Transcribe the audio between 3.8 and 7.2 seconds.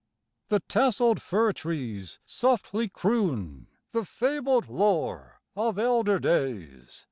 The fabled lore of elder days.